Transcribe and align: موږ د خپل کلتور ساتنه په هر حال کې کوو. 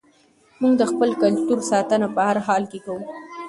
موږ 0.61 0.73
د 0.79 0.83
خپل 0.91 1.09
کلتور 1.21 1.59
ساتنه 1.71 2.07
په 2.15 2.21
هر 2.29 2.37
حال 2.47 2.63
کې 2.71 2.79
کوو. 2.85 3.03